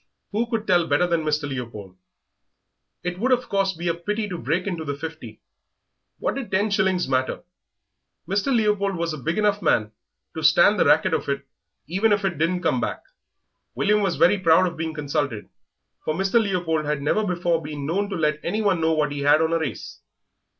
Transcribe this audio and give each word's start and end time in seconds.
Who 0.31 0.49
could 0.49 0.65
tell 0.65 0.87
better 0.87 1.05
than 1.05 1.23
Mr. 1.23 1.47
Leopold? 1.47 1.95
It 3.03 3.19
would, 3.19 3.31
of 3.31 3.47
course, 3.49 3.73
be 3.73 3.87
a 3.87 3.93
pity 3.93 4.27
to 4.29 4.37
break 4.39 4.65
into 4.65 4.83
the 4.83 4.95
fifty. 4.97 5.41
What 6.17 6.33
did 6.33 6.49
ten 6.49 6.71
shillings 6.71 7.07
matter? 7.07 7.43
Mr. 8.27 8.51
Leopold 8.51 8.95
was 8.95 9.13
a 9.13 9.19
big 9.19 9.37
enough 9.37 9.61
man 9.61 9.91
to 10.33 10.41
stand 10.41 10.79
the 10.79 10.85
racket 10.85 11.13
of 11.13 11.29
it 11.29 11.45
even 11.85 12.11
if 12.11 12.25
it 12.25 12.39
didn't 12.39 12.63
come 12.63 12.81
back. 12.81 13.03
William 13.75 14.01
felt 14.01 14.17
very 14.17 14.39
proud 14.39 14.65
of 14.65 14.75
being 14.75 14.95
consulted, 14.95 15.49
for 16.03 16.15
Mr. 16.15 16.41
Leopold 16.41 16.85
had 16.87 17.03
never 17.03 17.23
before 17.23 17.61
been 17.61 17.85
known 17.85 18.09
to 18.09 18.15
let 18.15 18.39
anyone 18.43 18.81
know 18.81 18.93
what 18.93 19.11
he 19.11 19.19
had 19.19 19.39
on 19.39 19.53
a 19.53 19.59
race. 19.59 20.01